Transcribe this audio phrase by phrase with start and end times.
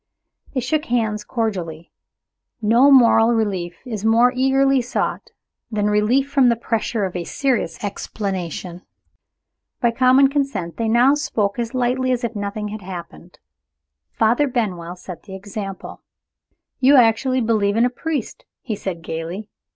[0.55, 1.91] They shook hands cordially.
[2.59, 5.29] No moral relief is more eagerly sought
[5.69, 8.81] than relief from the pressure of a serious explanation.
[9.79, 13.37] By common consent, they now spoke as lightly as if nothing had happened.
[14.11, 16.01] Father Benwell set the example.
[16.79, 19.49] "You actually believe in a priest!" he said gayly.